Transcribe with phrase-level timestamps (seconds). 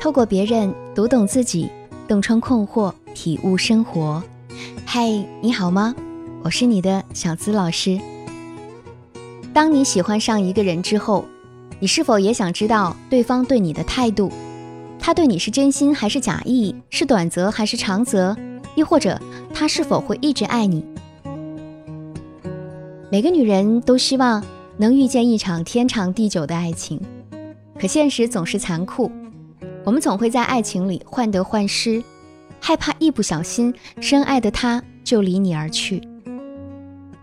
[0.00, 1.68] 透过别人读懂自己，
[2.06, 4.22] 洞穿困惑，体悟生活。
[4.86, 5.08] 嗨，
[5.40, 5.92] 你好吗？
[6.44, 7.98] 我是你的小资老师。
[9.52, 11.24] 当你喜欢上一个人之后，
[11.80, 14.30] 你是否也想知道对方对你的态度？
[15.00, 16.76] 他对你是真心还是假意？
[16.90, 18.36] 是短则还是长则？
[18.76, 19.20] 又或者
[19.52, 20.84] 他是否会一直爱你？
[23.10, 24.44] 每个女人都希望
[24.76, 27.00] 能遇见一场天长地久的爱情。
[27.80, 29.10] 可现实总是残酷，
[29.84, 32.02] 我们总会在爱情里患得患失，
[32.60, 36.02] 害怕一不小心深爱的他就离你而去。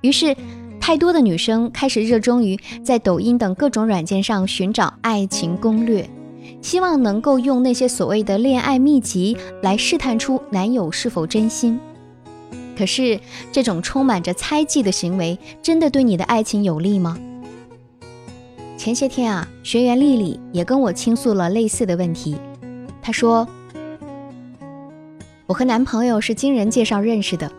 [0.00, 0.36] 于是，
[0.80, 6.08] 太多的女生开始热衷于在抖音等各种软件上寻找爱情攻略，
[6.62, 11.78] 希望能够用那些所谓的恋爱秘籍来试探出男友是否真心。
[12.76, 13.20] 可是，
[13.52, 17.18] 这种充满着猜忌的行为，真的对你的爱情有利吗？
[18.78, 22.36] 前些天啊，学员丽丽也跟我倾诉了类似的问题。
[23.02, 23.46] 她说
[25.46, 27.50] ：“我和男朋友是经人介绍认识的，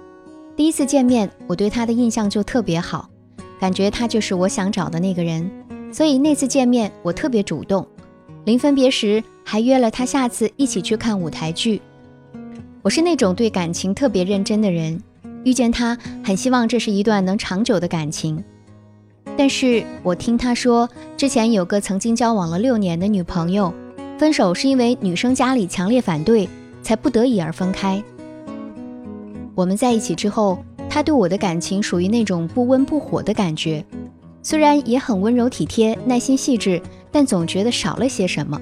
[0.55, 3.09] 第一次见面，我对他的印象就特别好，
[3.59, 5.51] 感觉他就是我想找的那个人。
[5.91, 7.85] 所以那次见面，我特别主动，
[8.45, 11.81] 临分别时还约了他下次一起去看舞台剧。
[12.81, 14.97] 我是那种对感情特别认真的人，
[15.43, 18.41] 遇见他，很希望这是一段能长久的感情。”
[19.39, 23.73] 但是我听他说，之前有个曾经交往了六年的女朋友，
[24.17, 26.49] 分手是因为女生家里强烈反对，
[26.81, 28.03] 才不得已而分开。
[29.55, 33.81] 我们在一起之后，他对我的感情属于那种不温不火的感觉，
[34.43, 38.59] 虽然也很温柔体贴、耐心细致，但总觉得少了些什么。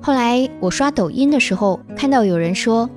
[0.00, 2.88] 后来我刷抖音的时候，看到有人说，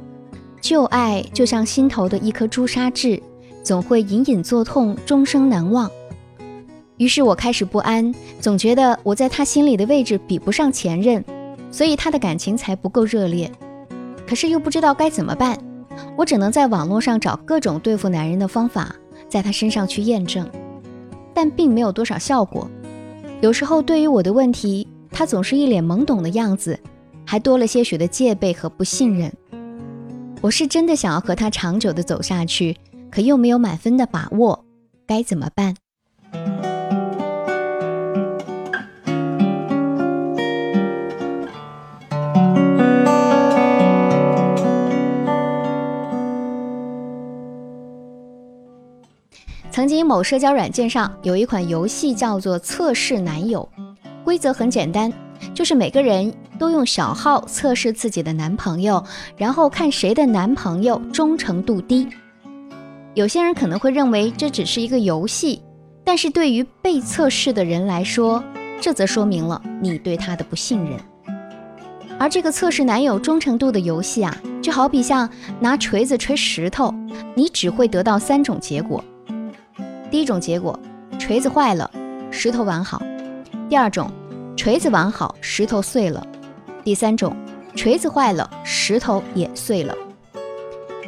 [0.61, 3.19] 旧爱就像心头的一颗朱砂痣。
[3.67, 5.91] 总会隐隐作痛，终生难忘。
[6.95, 11.21] 于是我开始不安，总觉得我在他心里的位置比不上前任，
[11.69, 13.51] 所以他的感情才不够热烈。
[14.25, 15.59] 可是又不知道该怎么办，
[16.15, 18.95] 我只能在网络上找各种对付男人的方法，
[19.27, 20.49] 在他身上去验证，
[21.33, 22.71] 但并没有多少效果。
[23.41, 26.79] 有时候对于我的问题，他总是一脸懵懂的样子，
[27.25, 29.29] 还多了些许的戒备和不信任。
[30.39, 32.77] 我是真的想要和他长久的走下去。
[33.11, 34.65] 可又没有满分的把握，
[35.05, 35.75] 该怎么办？
[49.69, 53.67] 曾经某社交软件上有一款游戏叫做“测试男友”，
[54.25, 55.13] 规则很简单，
[55.53, 59.03] 就是每个人都用小号测试自己的男朋友，
[59.37, 62.07] 然后看谁的男朋友忠诚度低。
[63.17, 65.59] 有些人可能会认为这只是一个游戏，
[66.03, 68.43] 但是对于被测试的人来说，
[68.79, 70.99] 这则说明了你对他的不信任。
[72.19, 75.27] 而这个测试男友忠诚度的游戏啊，就好比像
[75.59, 76.93] 拿锤子锤石头，
[77.33, 79.03] 你只会得到三种结果：
[80.11, 80.79] 第一种结果，
[81.17, 81.89] 锤子坏了，
[82.29, 83.01] 石头完好；
[83.67, 84.11] 第二种，
[84.55, 86.21] 锤子完好，石头碎了；
[86.83, 87.35] 第三种，
[87.75, 89.95] 锤子坏了，石头也碎了。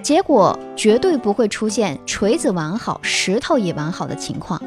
[0.09, 4.59] 结果绝对不会出现锤子完好，石头也完好的情况。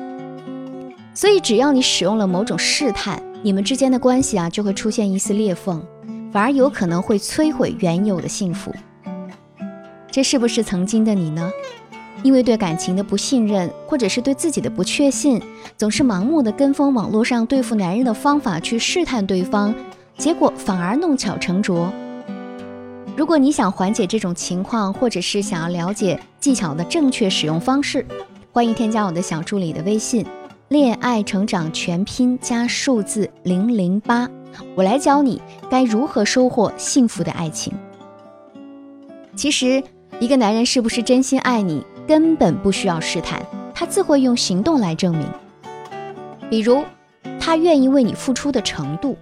[1.15, 5.85] 所以，只要你使用了某种试探，你们之间的关系啊就会出现一丝裂缝，
[6.33, 8.73] 反而有可能会摧毁原有的幸福。
[10.13, 11.51] 这是不是曾经的你呢？
[12.23, 15.43] 因为对感情的不信任，或者是对自己的不确信，
[15.77, 19.75] 总是盲目的跟风网络上对付男人的方法去试探对方，
[20.17, 21.93] 结果反而弄巧成拙。
[23.15, 28.07] 如果你想缓解这种情况，或者是想要了解技巧的正确使用方式，
[28.53, 30.25] 欢迎添加我的小助理的微信
[30.69, 34.29] “恋爱成长全拼加数字零零八”，
[34.75, 37.75] 我来教你该如何收获幸福的爱情。
[39.37, 39.83] 其实，
[40.19, 43.43] 一个男人是不是真心爱你，根本不需要试探，
[43.75, 45.29] 他自会用行动来证明。
[46.49, 46.83] 比如，
[47.39, 49.19] 他愿意为你付出的程度。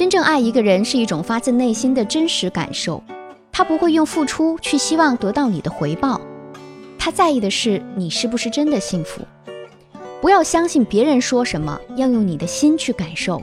[0.00, 3.02] 真正爱一个人是一种发自内心的真实感受，
[3.52, 6.18] 他不会用付出去希望得到你的回报，
[6.98, 9.20] 他在意的是你是不是真的幸福。
[10.22, 13.42] 不要相信别人说什么，要用你的心去感受。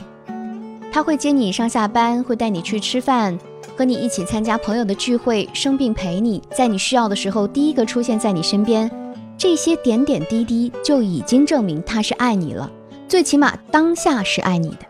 [0.91, 3.37] 他会接你上下班，会带你去吃饭，
[3.77, 8.89] 和你一起参加朋友的聚会，生病陪你，在你需要的时候第一个出现在你身边。
[9.37, 12.67] 这些点点滴滴就已经证明他是爱你了，
[13.07, 14.86] 最起码当下是爱你的。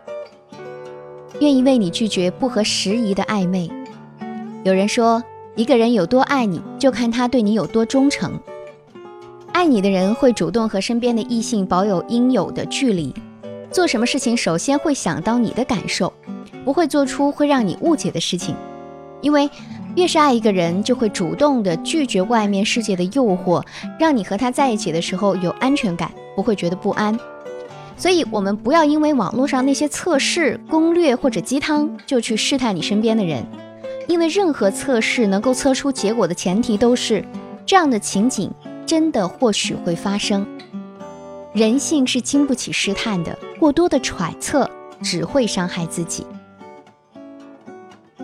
[1.40, 3.70] 愿意为你拒绝不合时宜的暧昧。
[4.64, 5.22] 有人说，
[5.54, 8.38] 一个人有多爱你，就看他对你有多忠诚。
[9.52, 13.14] 爱你的人会主动和身边的异性保有应有的距离，
[13.70, 16.12] 做什么事情首先会想到你的感受，
[16.64, 18.54] 不会做出会让你误解的事情。
[19.20, 19.50] 因为
[19.96, 23.64] 越是爱一个人，就会主动的拒绝外面世界的诱惑，
[23.98, 27.18] 让你和他在一起的时候有安全感，不会觉得不安。
[27.98, 33.44] 所以，我们不要因为网络上那些测试、攻略或者鸡汤，就去试探你身边的人。
[34.06, 37.22] 因为任何测试能够测出结果的前提，都是
[37.66, 38.50] 这样的情景
[38.86, 40.46] 真的或许会发生。
[41.52, 44.70] 人性是经不起试探的，过多的揣测
[45.02, 46.24] 只会伤害自己。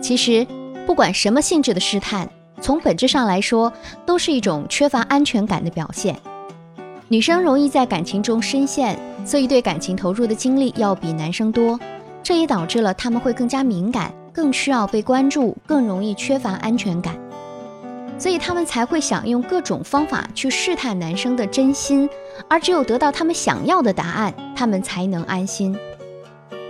[0.01, 0.47] 其实。
[0.85, 2.29] 不管什么性质的试探，
[2.61, 3.73] 从本质上来说，
[4.05, 6.15] 都是一种缺乏安全感的表现。
[7.07, 11.79] 女生容易在感情中深陷，所以对感情投入的精力要比男生多，
[12.21, 17.17] 这也导致了他们会更加敏感，更需要被关注，更容易缺乏安全感，
[18.19, 22.07] 所以他们才会想用各种方法去试探男生的真心，
[22.47, 25.75] 而只有得到他们想要的答案，他们才能安心。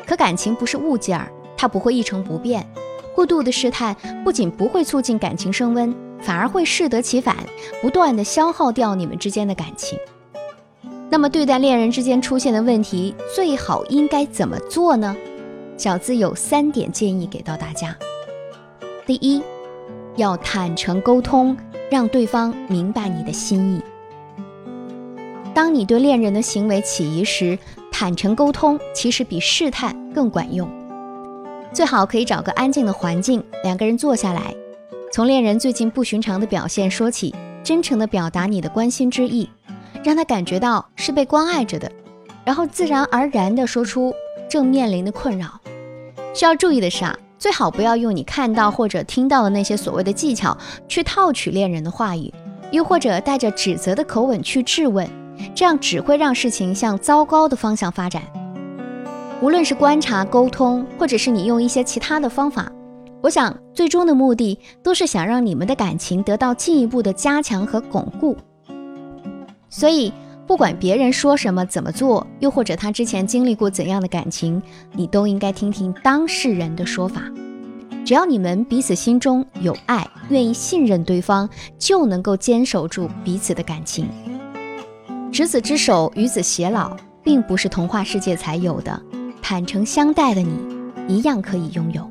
[0.08, 2.66] 可感情不是物件儿，它不会一成不变。
[3.14, 7.36] 过度的试探不仅不会促进感情升温，反而会适得其反，
[7.82, 9.98] 不断的消耗掉你们之间的感情。
[11.16, 15.16] 那么，对待恋人之间出现的问题，最好应该怎么做呢？
[15.78, 17.96] 小资有三点建议给到大家。
[19.06, 19.42] 第一，
[20.18, 21.56] 要坦诚沟通，
[21.90, 23.82] 让对方明白你的心意。
[25.54, 27.58] 当你对恋人的行为起疑时，
[27.90, 30.70] 坦诚沟通其实比试探更管用。
[31.72, 34.54] 最好可以找个安静的环境，两个人坐下来，
[35.14, 37.34] 从恋人最近不寻常的表现说起，
[37.64, 39.50] 真诚地表达你的关心之意，
[40.06, 41.92] 让他感觉到是被关爱着的，
[42.44, 44.14] 然后自然而然地说出
[44.48, 45.60] 正面临的困扰。
[46.32, 50.56] 需要注意的是啊，最好不要用你看到或者听到的那些所谓的技巧
[50.88, 52.32] 去套取恋人的话语，
[52.70, 55.10] 又或者带着指责的口吻去质问，
[55.56, 58.22] 这样只会让事情向糟糕的方向发展。
[59.42, 62.72] 无论是观察、沟通，或者是你用一些其他的方法，
[63.24, 68.38] 我想最终的目的都是想让你们的感情得到进一步的加强和巩固。
[69.70, 70.14] 所以，
[70.48, 74.62] 不管别人说什么、怎么做，又或者他之前经历过怎样的感情，
[74.94, 77.22] 你都应该听听当事人的说法。
[78.06, 84.08] 只要你们彼此心中有爱，愿意信任对方，就能够坚守住彼此的感情。
[85.32, 89.02] 执子之手，与子偕老，并不是童话世界才有的。
[89.42, 90.54] 坦诚相待的你，
[91.08, 92.10] 一样可以拥有。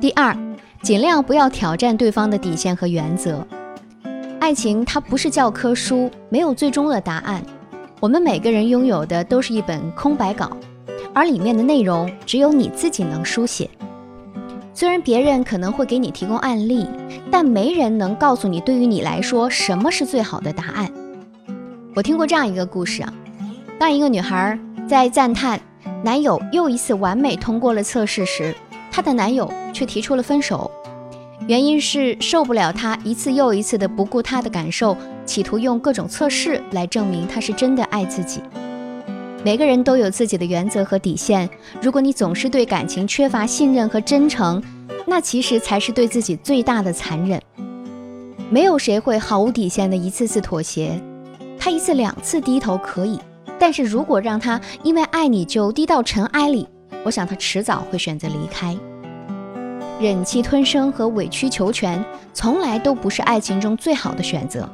[0.00, 0.36] 第二，
[0.80, 3.46] 尽量不要挑战对方的底线和原则。
[4.40, 7.44] 爱情它不是教科书，没有最终的答案。
[8.00, 10.56] 我们每个人拥有的都是一本空白稿，
[11.12, 13.68] 而里面的内容只有你自己能书写。
[14.72, 16.88] 虽然别人可能会给你提供案例，
[17.30, 20.90] 但没人能告诉你，对于你来说什么是最好的答案。
[21.94, 23.12] 我听过这样一个故事啊。
[23.78, 24.58] 当一个女孩
[24.88, 25.60] 在赞叹
[26.02, 28.54] 男友又一次完美通过了测试时，
[28.90, 30.70] 她的男友却提出了分手，
[31.46, 38.40] 原因是受不了他一次又一次的不顾他的感受，企图用各种测试来证明他是真的爱自己。
[39.42, 41.48] 每个人都有自己的原则和底线，
[41.80, 44.62] 如果你总是对感情缺乏信任和真诚，
[45.06, 47.40] 那其实才是对自己最大的残忍。
[48.50, 51.00] 没有谁会毫无底线的一次次妥协，
[51.58, 53.18] 他一次两次低头可以。
[53.58, 56.68] 但是如果让他因为爱你就低到尘埃里，
[57.04, 58.76] 我想他迟早会选择离开。
[60.00, 62.02] 忍气吞声和委曲求全
[62.32, 64.66] 从来都不是爱情中最好的选择。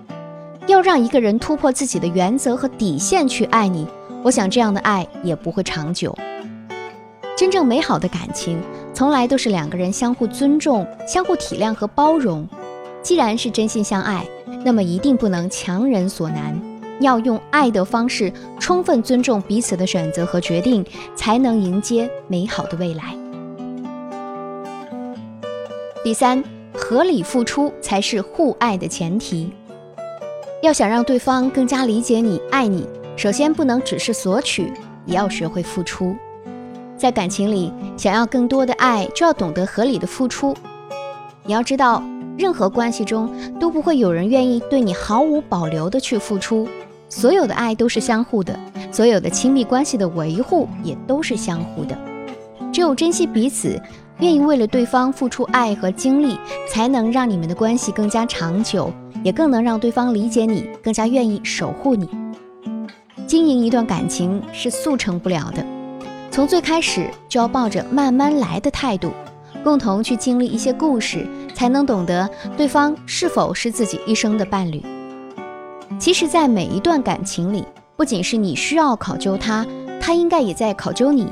[0.68, 3.84] 要让一个人突破自己的原则和底线去爱你，
[4.22, 6.16] 我想这样的爱也不会长久。
[7.36, 8.60] 真正美好的感情，
[8.94, 12.46] 从来都是两个人相互尊重、相互体谅和包容。
[13.02, 14.24] 既然是真心相爱，
[14.64, 16.56] 那么一定不能强人所难。
[17.00, 20.84] 要用爱的方式，充分尊重彼此的选择和决定，
[21.16, 23.25] 才能迎接美好的未来。
[26.06, 26.40] 第三，
[26.72, 29.52] 合理付出才是互爱的前提。
[30.62, 32.86] 要想让对方更加理解你、爱你，
[33.16, 34.72] 首先不能只是索取，
[35.04, 36.14] 也要学会付出。
[36.96, 40.56] 在感情里，想要更多的爱，就要懂得合理的付出。
[41.42, 42.00] 你要知道，
[42.38, 46.68] 任何关系中都不会有人愿意对你毫无保留的去付出。
[47.08, 48.56] 所有的爱都是相互的，
[48.92, 51.98] 所有的亲密关系的维护也都是相互的。
[52.72, 53.80] 只有珍惜彼此，
[54.20, 58.90] 愿意为了对方付出爱和精力，才能让你们的关系更加长久，
[59.22, 62.08] 也更能让对方理解你，更加愿意守护你。
[63.26, 65.64] 经营一段感情是速成不了的，
[66.30, 69.10] 从最开始就要抱着慢慢来的态度，
[69.62, 74.82] 共同去经历一些故事，才能懂得对方是否是自己一生的伴侣。
[75.98, 77.64] 其实，在每一段感情里，
[77.96, 79.66] 不仅是你需要考究他，
[80.00, 81.28] 他应该也在考究你。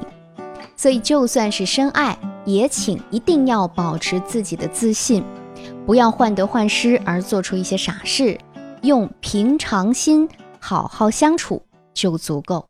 [0.77, 5.25] 所以就算是深爱，也请一定要保持自己的自信，
[5.87, 8.39] 不要患得患失而做出一些傻事，
[8.83, 11.63] 用平常心好好相处
[11.95, 12.67] 就足够。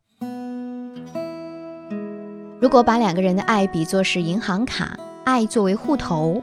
[2.59, 6.41] 如果把两个人的爱比作是银行卡，爱作为户头，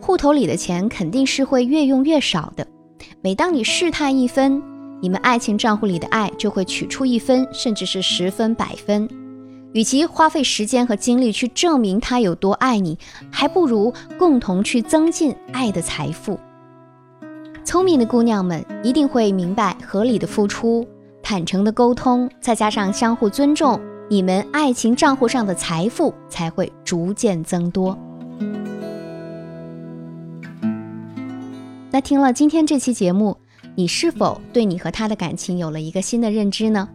[0.00, 2.66] 户头里的钱肯定是会越用越少的。
[3.20, 4.62] 每当你试探一分，
[5.02, 9.08] 你们爱情账户里的爱就会取出一分，甚至是十分、百分。
[9.72, 12.98] 与其花费时间和精力去证明他有多爱你，
[13.30, 16.38] 还不如共同去增进爱的财富。
[17.64, 20.86] 聪明的姑娘们一定会明白，合理的付出、
[21.22, 23.80] 坦诚的沟通，再加上相互尊重。
[24.08, 27.96] 你们爱情账户上的财富才会逐渐增多。
[31.92, 33.36] 那听了今天这期节目，
[33.76, 36.88] 你是否对你和他的感情有了一个新的认知呢？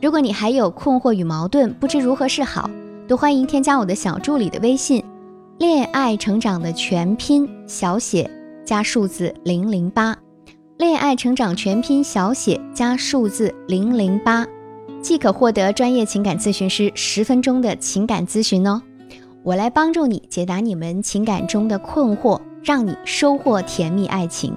[0.00, 2.68] 如果你还有困惑与矛盾，不知如何是好，
[3.06, 5.04] 都欢迎添加我的小助理的微信
[5.58, 8.28] “恋爱成长”的全拼小写
[8.64, 10.16] 加数字零零八
[10.78, 14.46] ，“恋爱成长”全拼小写加数字零零八。
[15.00, 18.80] 即可获得专业情感咨询师十分钟的情感咨询哦，
[19.42, 24.56] 我来帮助你解答你们情感中的困惑，让你收获甜蜜爱情。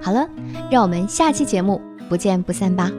[0.00, 0.28] 好了，
[0.68, 2.90] 让我们下期节目不见不散吧。